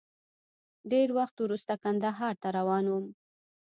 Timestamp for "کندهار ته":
1.83-2.47